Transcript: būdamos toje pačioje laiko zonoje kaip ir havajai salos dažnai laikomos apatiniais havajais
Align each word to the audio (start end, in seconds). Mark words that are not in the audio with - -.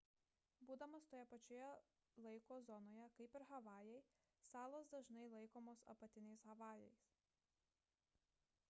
būdamos 0.67 1.03
toje 1.09 1.25
pačioje 1.33 2.23
laiko 2.27 2.57
zonoje 2.69 3.11
kaip 3.19 3.37
ir 3.41 3.45
havajai 3.51 4.01
salos 4.47 4.91
dažnai 4.95 5.29
laikomos 5.37 5.87
apatiniais 5.95 6.49
havajais 6.53 7.07